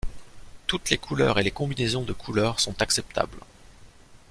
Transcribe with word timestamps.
Toutes 0.65 0.89
les 0.89 0.97
couleurs 0.97 1.37
et 1.37 1.43
les 1.43 1.51
combinaisons 1.51 2.01
de 2.01 2.11
couleurs 2.13 2.59
sont 2.59 2.81
acceptables. 2.81 3.37